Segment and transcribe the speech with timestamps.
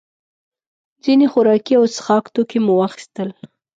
[1.03, 3.29] ځینې خوراکي او څښاک توکي مو واخیستل.